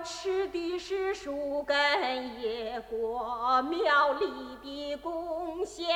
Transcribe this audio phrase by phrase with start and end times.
[0.00, 4.26] 吃的是树根野果庙里
[4.62, 5.86] 的贡献。